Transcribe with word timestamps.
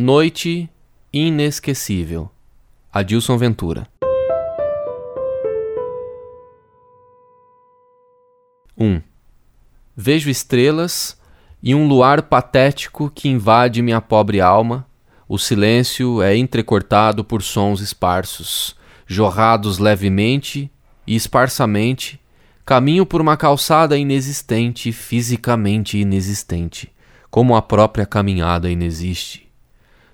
Noite 0.00 0.70
inesquecível. 1.12 2.30
Adilson 2.92 3.36
Ventura. 3.36 3.88
1. 8.76 8.86
Um. 8.86 9.02
Vejo 9.96 10.30
estrelas 10.30 11.20
e 11.60 11.74
um 11.74 11.88
luar 11.88 12.22
patético 12.22 13.10
que 13.10 13.28
invade 13.28 13.82
minha 13.82 14.00
pobre 14.00 14.40
alma. 14.40 14.86
O 15.28 15.36
silêncio 15.36 16.22
é 16.22 16.36
entrecortado 16.36 17.24
por 17.24 17.42
sons 17.42 17.80
esparsos, 17.80 18.76
jorrados 19.04 19.78
levemente 19.78 20.70
e 21.08 21.16
esparsamente. 21.16 22.20
Caminho 22.64 23.04
por 23.04 23.20
uma 23.20 23.36
calçada 23.36 23.98
inexistente, 23.98 24.92
fisicamente 24.92 25.98
inexistente, 25.98 26.88
como 27.28 27.56
a 27.56 27.60
própria 27.60 28.06
caminhada 28.06 28.70
inexiste. 28.70 29.47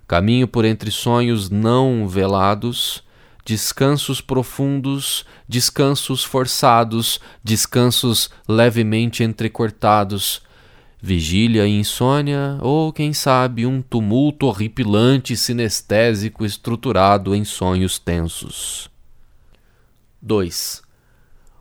Caminho 0.07 0.47
por 0.47 0.65
entre 0.65 0.91
sonhos 0.91 1.49
não 1.49 2.07
velados, 2.07 3.03
descansos 3.45 4.21
profundos, 4.21 5.25
descansos 5.49 6.25
forçados, 6.25 7.21
descansos 7.43 8.31
levemente 8.49 9.23
entrecortados, 9.23 10.43
vigília 11.01 11.67
e 11.67 11.79
insônia, 11.79 12.59
ou 12.61 12.93
quem 12.93 13.13
sabe 13.13 13.67
um 13.67 13.83
tumulto 13.83 14.47
horripilante 14.47 15.37
sinestésico 15.37 16.45
estruturado 16.45 17.35
em 17.35 17.45
sonhos 17.45 17.99
tensos. 17.99 18.91
2. 20.23 20.83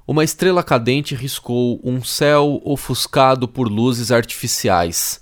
Uma 0.07 0.23
estrela 0.23 0.63
cadente 0.63 1.15
riscou 1.15 1.81
um 1.83 2.03
céu 2.03 2.61
ofuscado 2.63 3.47
por 3.47 3.67
luzes 3.67 4.11
artificiais. 4.11 5.21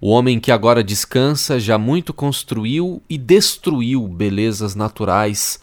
O 0.00 0.10
homem 0.10 0.38
que 0.38 0.52
agora 0.52 0.84
descansa 0.84 1.58
já 1.58 1.76
muito 1.76 2.14
construiu 2.14 3.02
e 3.08 3.18
destruiu 3.18 4.06
belezas 4.06 4.74
naturais 4.74 5.60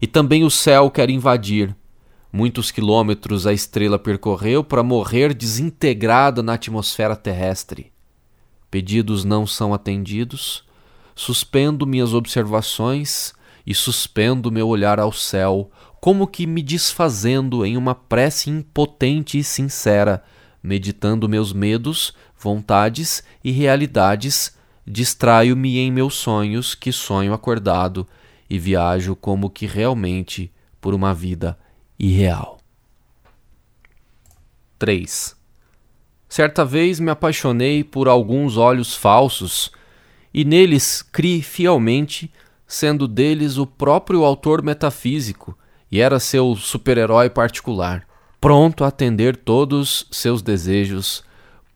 e 0.00 0.06
também 0.06 0.44
o 0.44 0.50
céu 0.50 0.90
quer 0.90 1.08
invadir. 1.08 1.74
Muitos 2.30 2.70
quilômetros 2.70 3.46
a 3.46 3.52
estrela 3.52 3.98
percorreu 3.98 4.62
para 4.62 4.82
morrer 4.82 5.32
desintegrada 5.32 6.42
na 6.42 6.54
atmosfera 6.54 7.16
terrestre. 7.16 7.90
Pedidos 8.70 9.24
não 9.24 9.46
são 9.46 9.72
atendidos. 9.72 10.62
Suspendo 11.14 11.86
minhas 11.86 12.12
observações 12.12 13.32
e 13.66 13.74
suspendo 13.74 14.52
meu 14.52 14.68
olhar 14.68 15.00
ao 15.00 15.12
céu, 15.12 15.70
como 16.00 16.26
que 16.26 16.46
me 16.46 16.62
desfazendo 16.62 17.64
em 17.64 17.76
uma 17.76 17.94
prece 17.94 18.50
impotente 18.50 19.38
e 19.38 19.42
sincera, 19.42 20.22
meditando 20.68 21.30
meus 21.30 21.50
medos, 21.50 22.12
vontades 22.38 23.24
e 23.42 23.50
realidades, 23.50 24.54
distraio-me 24.86 25.78
em 25.78 25.90
meus 25.90 26.14
sonhos 26.14 26.74
que 26.74 26.92
sonho 26.92 27.32
acordado 27.32 28.06
e 28.50 28.58
viajo 28.58 29.16
como 29.16 29.48
que 29.48 29.64
realmente 29.64 30.52
por 30.78 30.92
uma 30.92 31.14
vida 31.14 31.58
irreal. 31.98 32.58
3. 34.78 35.34
Certa 36.28 36.66
vez 36.66 37.00
me 37.00 37.10
apaixonei 37.10 37.82
por 37.82 38.06
alguns 38.06 38.58
olhos 38.58 38.94
falsos 38.94 39.72
e 40.34 40.44
neles 40.44 41.00
criei 41.00 41.40
fielmente, 41.40 42.30
sendo 42.66 43.08
deles 43.08 43.56
o 43.56 43.66
próprio 43.66 44.22
autor 44.22 44.62
metafísico 44.62 45.56
e 45.90 45.98
era 45.98 46.20
seu 46.20 46.54
super-herói 46.54 47.30
particular, 47.30 48.06
pronto 48.40 48.84
a 48.84 48.88
atender 48.88 49.36
todos 49.36 50.06
seus 50.10 50.42
desejos, 50.42 51.24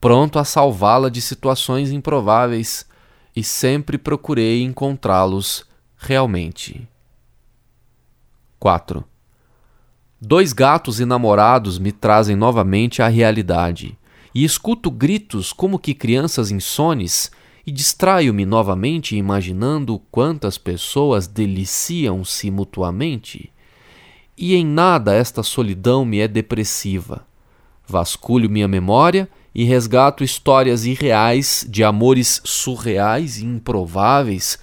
pronto 0.01 0.39
a 0.39 0.45
salvá-la 0.45 1.09
de 1.09 1.21
situações 1.21 1.91
improváveis 1.91 2.87
e 3.35 3.43
sempre 3.43 3.99
procurei 3.99 4.63
encontrá-los 4.63 5.65
realmente. 5.97 6.89
4. 8.59 9.05
Dois 10.21 10.53
gatos 10.53 11.01
enamorados 11.01 11.79
me 11.79 11.91
trazem 11.91 12.37
novamente 12.37 13.03
à 13.03 13.09
realidade, 13.09 13.99
e 14.35 14.45
escuto 14.45 14.91
gritos 14.91 15.53
como 15.53 15.79
que 15.79 15.95
crianças 15.95 16.51
insones, 16.51 17.31
e 17.67 17.73
distraio-me 17.73 18.45
novamente 18.45 19.17
imaginando 19.17 20.01
quantas 20.11 20.59
pessoas 20.59 21.27
deliciam-se 21.27 22.51
mutuamente. 22.51 23.52
E 24.37 24.55
em 24.55 24.65
nada 24.65 25.15
esta 25.15 25.43
solidão 25.43 26.05
me 26.05 26.19
é 26.19 26.29
depressiva. 26.29 27.27
Vasculho 27.87 28.49
minha 28.49 28.69
memória 28.69 29.29
e 29.55 29.65
resgato 29.65 30.25
histórias 30.25 30.85
irreais 30.85 31.67
de 31.69 31.85
amores 31.85 32.41
surreais 32.45 33.39
e 33.39 33.45
improváveis 33.45 34.59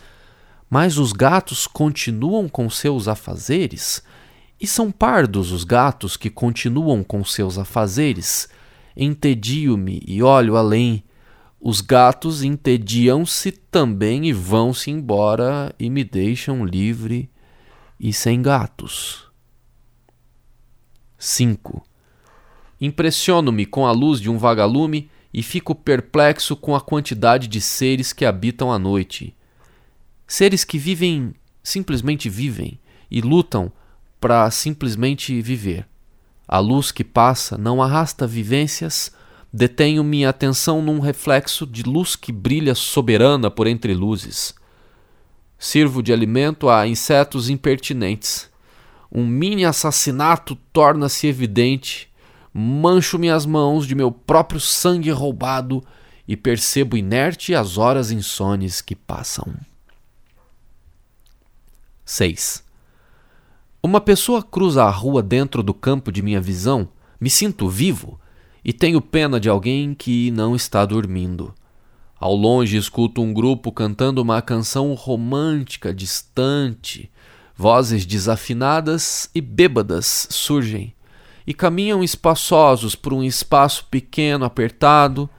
mas 0.69 0.97
os 0.97 1.11
gatos 1.11 1.65
continuam 1.65 2.47
com 2.47 2.69
seus 2.69 3.07
afazeres? 3.07 4.03
E 4.61 4.67
são 4.67 4.91
pardos 4.91 5.51
os 5.51 5.63
gatos 5.63 6.15
que 6.15 6.29
continuam 6.29 7.03
com 7.03 7.23
seus 7.23 7.57
afazeres? 7.57 8.47
Entedio-me 8.95 10.03
e 10.05 10.21
olho 10.21 10.55
além. 10.55 11.03
Os 11.59 11.81
gatos 11.81 12.43
entediam-se 12.43 13.51
também 13.51 14.27
e 14.27 14.33
vão-se 14.33 14.91
embora 14.91 15.73
e 15.79 15.89
me 15.89 16.03
deixam 16.03 16.63
livre 16.63 17.29
e 17.99 18.13
sem 18.13 18.41
gatos. 18.41 19.28
5. 21.19 21.85
Impressiono-me 22.81 23.67
com 23.67 23.85
a 23.85 23.91
luz 23.91 24.19
de 24.19 24.31
um 24.31 24.37
vagalume 24.39 25.11
e 25.31 25.43
fico 25.43 25.75
perplexo 25.75 26.55
com 26.55 26.75
a 26.75 26.81
quantidade 26.81 27.47
de 27.47 27.61
seres 27.61 28.11
que 28.11 28.25
habitam 28.25 28.71
a 28.71 28.79
noite 28.79 29.35
Seres 30.29 30.63
que 30.63 30.77
vivem, 30.77 31.33
simplesmente 31.63 32.29
vivem 32.29 32.79
e 33.09 33.19
lutam 33.19 33.71
para 34.21 34.49
simplesmente 34.51 35.41
viver. 35.41 35.87
A 36.47 36.59
luz 36.59 36.91
que 36.91 37.03
passa 37.03 37.57
não 37.57 37.81
arrasta 37.81 38.27
vivências, 38.27 39.11
detenho 39.51 40.03
minha 40.03 40.29
atenção 40.29 40.83
num 40.83 40.99
reflexo 40.99 41.65
de 41.65 41.81
luz 41.81 42.15
que 42.15 42.31
brilha 42.31 42.75
soberana 42.75 43.49
por 43.49 43.65
entre 43.65 43.95
luzes. 43.95 44.53
Sirvo 45.57 46.03
de 46.03 46.13
alimento 46.13 46.69
a 46.69 46.85
insetos 46.85 47.49
impertinentes. 47.49 48.51
Um 49.11 49.25
mini 49.25 49.65
assassinato 49.65 50.55
torna-se 50.71 51.27
evidente. 51.27 52.09
Mancho 52.53 53.17
minhas 53.17 53.45
mãos 53.45 53.87
de 53.87 53.95
meu 53.95 54.11
próprio 54.11 54.59
sangue 54.59 55.11
roubado 55.11 55.83
e 56.27 56.37
percebo 56.37 56.95
inerte 56.95 57.55
as 57.55 57.77
horas 57.77 58.11
insones 58.11 58.81
que 58.81 58.95
passam. 58.95 59.53
6. 62.05 62.63
Uma 63.81 64.01
pessoa 64.01 64.43
cruza 64.43 64.83
a 64.83 64.89
rua 64.89 65.23
dentro 65.23 65.63
do 65.63 65.73
campo 65.73 66.11
de 66.11 66.21
minha 66.21 66.41
visão, 66.41 66.89
me 67.19 67.29
sinto 67.29 67.69
vivo 67.69 68.19
e 68.63 68.73
tenho 68.73 69.01
pena 69.01 69.39
de 69.39 69.47
alguém 69.49 69.93
que 69.93 70.29
não 70.31 70.55
está 70.55 70.85
dormindo. 70.85 71.53
Ao 72.19 72.35
longe 72.35 72.75
escuto 72.75 73.21
um 73.21 73.33
grupo 73.33 73.71
cantando 73.71 74.21
uma 74.21 74.41
canção 74.41 74.93
romântica 74.93 75.93
distante. 75.93 77.09
Vozes 77.59 78.05
desafinadas 78.05 79.29
e 79.35 79.41
bêbadas 79.41 80.29
surgem 80.29 80.95
e 81.45 81.53
caminham 81.53 82.01
espaçosos 82.01 82.95
por 82.95 83.11
um 83.11 83.21
espaço 83.21 83.85
pequeno 83.91 84.45
apertado. 84.45 85.29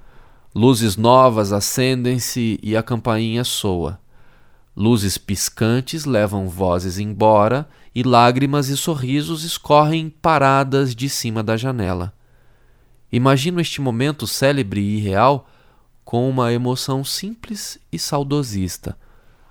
Luzes 0.55 0.99
novas 0.99 1.51
acendem-se 1.51 2.61
e 2.63 2.77
a 2.77 2.83
campainha 2.83 3.43
soa. 3.43 3.99
Luzes 4.77 5.17
piscantes 5.17 6.05
levam 6.05 6.47
vozes 6.47 6.99
embora 6.99 7.67
e 7.95 8.03
lágrimas 8.03 8.69
e 8.69 8.77
sorrisos 8.77 9.43
escorrem 9.43 10.11
paradas 10.11 10.95
de 10.95 11.09
cima 11.09 11.43
da 11.43 11.57
janela. 11.57 12.13
Imagino 13.11 13.63
este 13.63 13.81
momento 13.81 14.27
célebre 14.27 14.83
e 14.83 15.01
real 15.01 15.49
com 16.05 16.29
uma 16.29 16.53
emoção 16.53 17.03
simples 17.03 17.79
e 17.91 17.99
saudosista, 17.99 18.99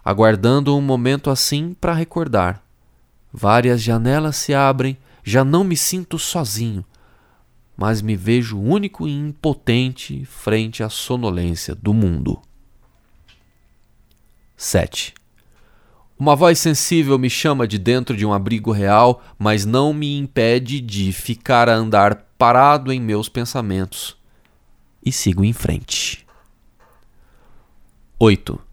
aguardando 0.04 0.75
um 0.75 0.81
momento 0.81 1.30
assim 1.30 1.74
para 1.74 1.94
recordar. 1.94 2.63
Várias 3.31 3.81
janelas 3.81 4.36
se 4.38 4.54
abrem, 4.54 4.98
já 5.24 5.44
não 5.44 5.63
me 5.63 5.78
sinto 5.78 6.18
sozinho, 6.18 6.84
mas 7.78 8.01
me 8.01 8.16
vejo 8.16 8.60
único 8.60 9.07
e 9.07 9.12
impotente 9.12 10.25
frente 10.25 10.84
à 10.84 10.90
sonolência 10.90 11.75
do 11.75 11.94
mundo. 11.94 12.42
7. 14.57 15.13
Uma 16.18 16.36
voz 16.36 16.60
sensível 16.60 17.18
me 17.18 17.30
chama 17.30 17.66
de 17.66 17.78
dentro 17.80 18.18
de 18.18 18.25
um 18.25 18.34
abrigo 18.34 18.74
real, 18.74 19.24
mas 19.38 19.63
não 19.63 19.94
me 19.94 20.18
impede 20.18 20.81
de 20.81 21.13
ficar 21.13 21.69
a 21.69 21.75
andar 21.75 22.25
parado 22.38 22.92
em 22.92 23.00
meus 23.00 23.30
pensamentos. 23.30 24.18
E 25.06 25.13
sigo 25.13 25.45
em 25.45 25.54
frente. 25.54 26.28
8. 28.19 28.69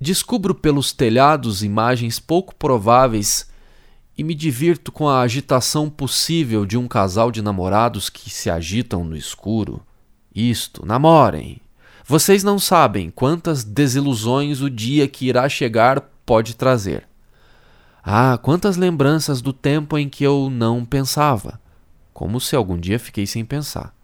Descubro 0.00 0.54
pelos 0.54 0.92
telhados 0.92 1.62
imagens 1.62 2.18
pouco 2.18 2.54
prováveis 2.54 3.48
e 4.16 4.22
me 4.22 4.34
divirto 4.34 4.92
com 4.92 5.08
a 5.08 5.20
agitação 5.20 5.88
possível 5.90 6.64
de 6.64 6.76
um 6.76 6.86
casal 6.86 7.30
de 7.30 7.42
namorados 7.42 8.08
que 8.08 8.30
se 8.30 8.50
agitam 8.50 9.04
no 9.04 9.16
escuro. 9.16 9.82
Isto, 10.34 10.84
namorem, 10.84 11.60
Vocês 12.06 12.44
não 12.44 12.58
sabem 12.58 13.08
quantas 13.08 13.64
desilusões 13.64 14.60
o 14.60 14.68
dia 14.68 15.08
que 15.08 15.26
irá 15.26 15.48
chegar 15.48 16.00
pode 16.26 16.54
trazer. 16.54 17.08
Ah, 18.02 18.38
quantas 18.42 18.76
lembranças 18.76 19.40
do 19.40 19.54
tempo 19.54 19.96
em 19.96 20.10
que 20.10 20.22
eu 20.22 20.50
não 20.50 20.84
pensava, 20.84 21.58
como 22.12 22.38
se 22.38 22.54
algum 22.54 22.78
dia 22.78 22.98
fiquei 22.98 23.26
sem 23.26 23.42
pensar. 23.42 23.94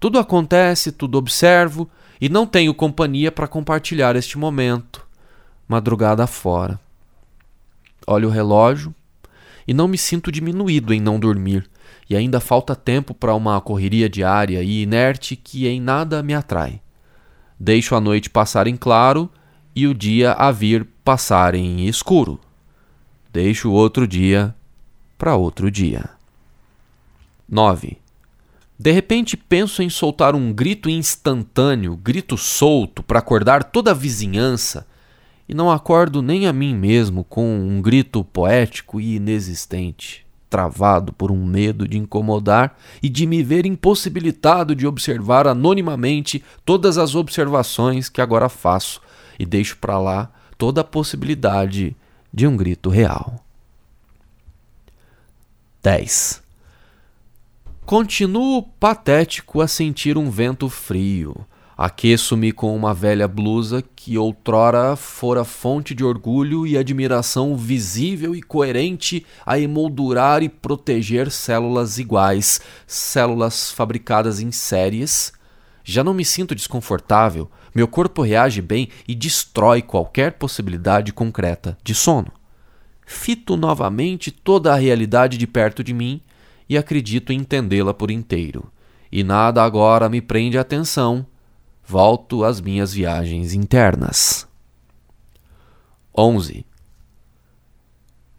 Tudo 0.00 0.18
acontece, 0.18 0.90
tudo 0.90 1.18
observo 1.18 1.88
e 2.20 2.28
não 2.28 2.46
tenho 2.46 2.74
companhia 2.74 3.30
para 3.30 3.46
compartilhar 3.46 4.16
este 4.16 4.36
momento. 4.36 5.06
Madrugada 5.70 6.26
fora. 6.26 6.80
Olho 8.04 8.26
o 8.26 8.30
relógio 8.32 8.92
e 9.68 9.72
não 9.72 9.86
me 9.86 9.96
sinto 9.96 10.32
diminuído 10.32 10.92
em 10.92 11.00
não 11.00 11.20
dormir, 11.20 11.70
e 12.08 12.16
ainda 12.16 12.40
falta 12.40 12.74
tempo 12.74 13.14
para 13.14 13.36
uma 13.36 13.60
correria 13.60 14.08
diária 14.08 14.64
e 14.64 14.82
inerte 14.82 15.36
que 15.36 15.68
em 15.68 15.80
nada 15.80 16.24
me 16.24 16.34
atrai. 16.34 16.80
Deixo 17.56 17.94
a 17.94 18.00
noite 18.00 18.28
passar 18.28 18.66
em 18.66 18.76
claro 18.76 19.30
e 19.72 19.86
o 19.86 19.94
dia 19.94 20.32
a 20.32 20.50
vir 20.50 20.84
passar 21.04 21.54
em 21.54 21.86
escuro. 21.86 22.40
Deixo 23.32 23.70
o 23.70 23.72
outro 23.72 24.08
dia 24.08 24.52
para 25.16 25.36
outro 25.36 25.70
dia. 25.70 26.10
9. 27.48 27.96
De 28.76 28.90
repente 28.90 29.36
penso 29.36 29.84
em 29.84 29.88
soltar 29.88 30.34
um 30.34 30.52
grito 30.52 30.90
instantâneo, 30.90 31.96
grito 31.96 32.36
solto, 32.36 33.04
para 33.04 33.20
acordar 33.20 33.62
toda 33.62 33.92
a 33.92 33.94
vizinhança, 33.94 34.84
e 35.50 35.54
não 35.54 35.68
acordo 35.68 36.22
nem 36.22 36.46
a 36.46 36.52
mim 36.52 36.76
mesmo 36.76 37.24
com 37.24 37.44
um 37.44 37.82
grito 37.82 38.22
poético 38.22 39.00
e 39.00 39.16
inexistente 39.16 40.24
travado 40.48 41.12
por 41.12 41.32
um 41.32 41.44
medo 41.44 41.88
de 41.88 41.98
incomodar 41.98 42.78
e 43.02 43.08
de 43.08 43.26
me 43.26 43.42
ver 43.42 43.66
impossibilitado 43.66 44.76
de 44.76 44.86
observar 44.86 45.48
anonimamente 45.48 46.44
todas 46.64 46.98
as 46.98 47.16
observações 47.16 48.08
que 48.08 48.20
agora 48.20 48.48
faço 48.48 49.00
e 49.40 49.44
deixo 49.44 49.76
para 49.78 49.98
lá 49.98 50.30
toda 50.56 50.82
a 50.82 50.84
possibilidade 50.84 51.96
de 52.32 52.46
um 52.46 52.56
grito 52.56 52.88
real. 52.88 53.44
10. 55.82 56.42
Continuo 57.84 58.62
patético 58.62 59.60
a 59.60 59.66
sentir 59.66 60.16
um 60.16 60.30
vento 60.30 60.68
frio, 60.68 61.44
Aqueço-me 61.82 62.52
com 62.52 62.76
uma 62.76 62.92
velha 62.92 63.26
blusa 63.26 63.82
que 63.96 64.18
outrora 64.18 64.94
fora 64.96 65.46
fonte 65.46 65.94
de 65.94 66.04
orgulho 66.04 66.66
e 66.66 66.76
admiração 66.76 67.56
visível 67.56 68.36
e 68.36 68.42
coerente 68.42 69.24
a 69.46 69.58
emoldurar 69.58 70.42
e 70.42 70.48
proteger 70.50 71.30
células 71.30 71.98
iguais, 71.98 72.60
células 72.86 73.70
fabricadas 73.70 74.40
em 74.40 74.52
séries. 74.52 75.32
Já 75.82 76.04
não 76.04 76.12
me 76.12 76.22
sinto 76.22 76.54
desconfortável, 76.54 77.50
meu 77.74 77.88
corpo 77.88 78.20
reage 78.20 78.60
bem 78.60 78.90
e 79.08 79.14
destrói 79.14 79.80
qualquer 79.80 80.32
possibilidade 80.32 81.14
concreta 81.14 81.78
de 81.82 81.94
sono. 81.94 82.30
Fito 83.06 83.56
novamente 83.56 84.30
toda 84.30 84.70
a 84.70 84.76
realidade 84.76 85.38
de 85.38 85.46
perto 85.46 85.82
de 85.82 85.94
mim 85.94 86.20
e 86.68 86.76
acredito 86.76 87.32
entendê-la 87.32 87.94
por 87.94 88.10
inteiro. 88.10 88.70
E 89.10 89.24
nada 89.24 89.64
agora 89.64 90.10
me 90.10 90.20
prende 90.20 90.58
a 90.58 90.60
atenção 90.60 91.24
volto 91.90 92.44
às 92.44 92.60
minhas 92.60 92.92
viagens 92.94 93.52
internas. 93.52 94.46
11. 96.16 96.64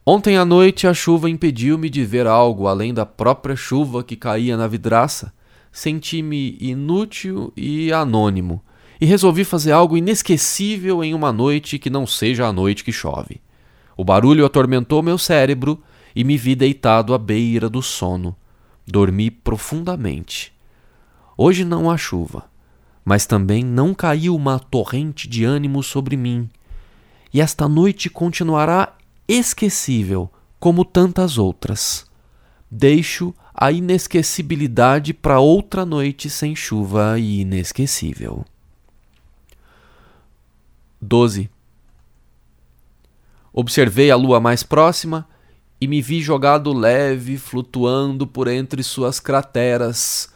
Ontem 0.05 0.37
à 0.37 0.45
noite 0.45 0.87
a 0.87 0.93
chuva 0.93 1.29
impediu-me 1.29 1.89
de 1.89 2.05
ver 2.05 2.27
algo 2.27 2.65
além 2.65 2.93
da 2.93 3.05
própria 3.05 3.53
chuva 3.53 4.05
que 4.05 4.15
caía 4.15 4.55
na 4.55 4.67
vidraça. 4.67 5.33
Senti-me 5.69 6.57
inútil 6.61 7.51
e 7.57 7.91
anônimo 7.91 8.63
e 9.01 9.05
resolvi 9.05 9.43
fazer 9.43 9.73
algo 9.73 9.97
inesquecível 9.97 11.03
em 11.03 11.13
uma 11.13 11.33
noite 11.33 11.77
que 11.77 11.89
não 11.89 12.07
seja 12.07 12.47
a 12.47 12.53
noite 12.53 12.85
que 12.85 12.91
chove. 12.93 13.41
O 13.97 14.05
barulho 14.05 14.45
atormentou 14.45 15.03
meu 15.03 15.17
cérebro 15.17 15.83
e 16.15 16.23
me 16.23 16.37
vi 16.37 16.55
deitado 16.55 17.13
à 17.13 17.17
beira 17.17 17.69
do 17.69 17.81
sono. 17.81 18.33
Dormi 18.87 19.29
profundamente. 19.29 20.53
Hoje 21.37 21.65
não 21.65 21.91
há 21.91 21.97
chuva 21.97 22.49
mas 23.03 23.25
também 23.25 23.63
não 23.63 23.93
caiu 23.93 24.35
uma 24.35 24.59
torrente 24.59 25.27
de 25.27 25.43
ânimo 25.43 25.81
sobre 25.81 26.15
mim. 26.15 26.49
E 27.33 27.41
esta 27.41 27.67
noite 27.67 28.09
continuará 28.09 28.95
esquecível, 29.27 30.29
como 30.59 30.85
tantas 30.85 31.37
outras. 31.37 32.05
Deixo 32.69 33.33
a 33.53 33.71
inesquecibilidade 33.71 35.13
para 35.13 35.39
outra 35.39 35.85
noite 35.85 36.29
sem 36.29 36.55
chuva 36.55 37.19
e 37.19 37.41
inesquecível. 37.41 38.45
12. 41.01 41.49
Observei 43.51 44.11
a 44.11 44.15
lua 44.15 44.39
mais 44.39 44.63
próxima 44.63 45.27
e 45.79 45.87
me 45.87 46.01
vi 46.01 46.21
jogado 46.21 46.71
leve, 46.71 47.37
flutuando 47.37 48.27
por 48.27 48.47
entre 48.47 48.83
suas 48.83 49.19
crateras, 49.19 50.30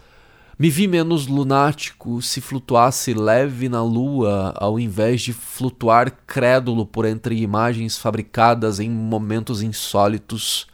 me 0.57 0.69
vi 0.69 0.87
menos 0.87 1.27
lunático 1.27 2.21
se 2.21 2.39
flutuasse 2.39 3.13
leve 3.13 3.67
na 3.67 3.83
lua, 3.83 4.53
ao 4.55 4.79
invés 4.79 5.21
de 5.21 5.33
flutuar 5.33 6.09
crédulo 6.25 6.85
por 6.85 7.03
entre 7.03 7.35
imagens 7.41 7.97
fabricadas 7.97 8.79
em 8.79 8.89
momentos 8.89 9.61
insólitos. 9.61 10.65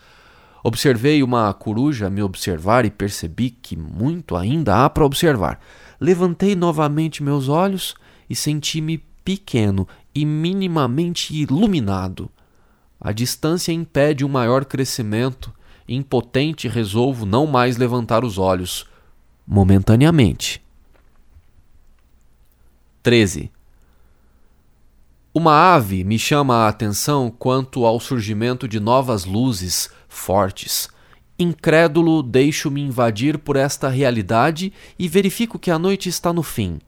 Observei 0.63 1.23
uma 1.23 1.51
coruja 1.51 2.11
me 2.11 2.21
observar 2.21 2.85
e 2.85 2.91
percebi 2.91 3.49
que 3.49 3.75
muito 3.75 4.35
ainda 4.35 4.85
há 4.85 4.89
para 4.89 5.03
observar. 5.03 5.59
Levantei 5.99 6.55
novamente 6.55 7.23
meus 7.23 7.49
olhos 7.49 7.95
e 8.29 8.35
senti-me 8.35 8.99
pequeno 9.25 9.87
e 10.13 10.23
minimamente 10.27 11.35
iluminado. 11.35 12.29
A 12.99 13.11
distância 13.11 13.71
impede 13.71 14.23
um 14.23 14.29
maior 14.29 14.63
crescimento. 14.63 15.51
Impotente, 15.87 16.67
resolvo 16.67 17.25
não 17.25 17.47
mais 17.47 17.77
levantar 17.77 18.23
os 18.23 18.37
olhos 18.37 18.90
momentaneamente. 19.51 20.63
13. 23.03 23.51
Uma 25.33 25.73
ave 25.75 26.05
me 26.05 26.17
chama 26.17 26.55
a 26.55 26.67
atenção 26.69 27.29
quanto 27.29 27.85
ao 27.85 27.99
surgimento 27.99 28.65
de 28.65 28.79
novas 28.79 29.25
luzes 29.25 29.89
fortes. 30.07 30.87
Incrédulo, 31.37 32.23
deixo-me 32.23 32.79
invadir 32.79 33.37
por 33.37 33.57
esta 33.57 33.89
realidade 33.89 34.71
e 34.97 35.09
verifico 35.09 35.59
que 35.59 35.69
a 35.69 35.77
noite 35.77 36.07
está 36.07 36.31
no 36.31 36.43
fim. 36.43 36.79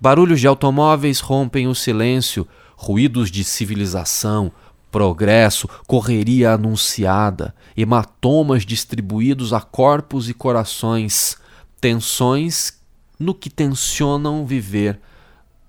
Barulhos 0.00 0.40
de 0.40 0.46
automóveis 0.46 1.20
rompem 1.20 1.68
o 1.68 1.74
silêncio, 1.74 2.48
ruídos 2.76 3.30
de 3.30 3.44
civilização, 3.44 4.50
progresso, 4.90 5.68
correria 5.86 6.52
anunciada, 6.52 7.54
hematomas 7.76 8.64
distribuídos 8.64 9.52
a 9.52 9.60
corpos 9.60 10.30
e 10.30 10.34
corações 10.34 11.38
tensões 11.80 12.78
no 13.18 13.34
que 13.34 13.50
tensionam 13.50 14.46
viver. 14.46 15.00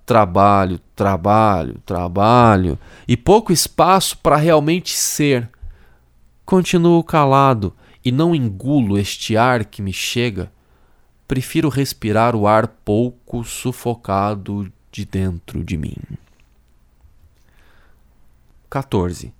Trabalho, 0.04 0.80
trabalho, 0.94 1.80
trabalho 1.86 2.78
e 3.06 3.16
pouco 3.16 3.52
espaço 3.52 4.18
para 4.18 4.36
realmente 4.36 4.94
ser. 4.94 5.48
Continuo 6.44 7.02
calado 7.02 7.74
e 8.04 8.10
não 8.10 8.34
engulo 8.34 8.98
este 8.98 9.36
ar 9.36 9.64
que 9.64 9.80
me 9.80 9.92
chega. 9.92 10.52
Prefiro 11.26 11.68
respirar 11.68 12.36
o 12.36 12.46
ar 12.46 12.66
pouco 12.66 13.42
sufocado 13.44 14.70
de 14.90 15.04
dentro 15.04 15.64
de 15.64 15.78
mim. 15.78 15.96
14. 18.68 19.32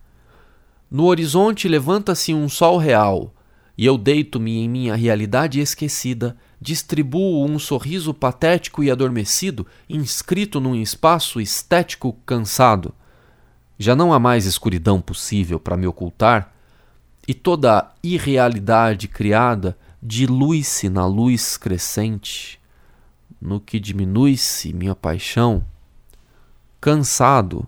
No 0.91 1.07
horizonte 1.07 1.69
levanta-se 1.69 2.33
um 2.35 2.49
sol 2.49 2.77
real, 2.77 3.33
e 3.83 3.85
eu 3.85 3.99
deito-me 3.99 4.59
em 4.59 4.69
minha 4.69 4.95
realidade 4.95 5.59
esquecida 5.59 6.37
distribuo 6.61 7.45
um 7.45 7.59
sorriso 7.59 8.15
patético 8.15 8.85
e 8.85 8.89
adormecido, 8.89 9.67
inscrito 9.91 10.61
num 10.61 10.77
espaço 10.77 11.41
estético 11.41 12.17
cansado. 12.25 12.95
Já 13.77 13.97
não 13.97 14.13
há 14.13 14.21
mais 14.21 14.47
escuridão 14.47 15.01
possível 15.01 15.59
para 15.59 15.77
me 15.77 15.85
ocultar, 15.85 16.55
e 17.27 17.35
toda 17.35 17.77
a 17.77 17.91
irrealidade 18.05 19.09
criada 19.09 19.77
dilui-se 20.01 20.89
na 20.89 21.05
luz 21.05 21.57
crescente, 21.57 22.61
no 23.41 23.59
que 23.59 23.81
diminui-se 23.81 24.73
minha 24.73 24.95
paixão. 24.95 25.67
Cansado, 26.81 27.67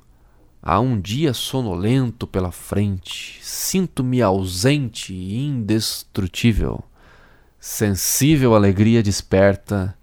há 0.67 0.81
um 0.81 0.99
dia 0.99 1.35
sonolento 1.35 2.27
pela 2.27 2.51
frente, 2.51 3.39
sinto-me 3.43 4.23
ausente 4.23 5.13
e 5.13 5.39
indestrutível 5.39 6.83
sensível 7.61 8.55
alegria 8.55 9.03
desperta 9.03 9.97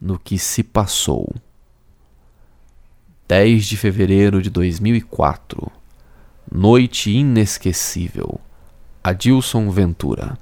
no 0.00 0.18
que 0.18 0.36
se 0.36 0.64
passou. 0.64 1.32
10 3.28 3.66
de 3.66 3.76
fevereiro 3.76 4.42
de 4.42 4.50
2004 4.50 5.70
Noite 6.50 7.12
inesquecível. 7.12 8.40
Adilson 9.02 9.70
Ventura 9.70 10.36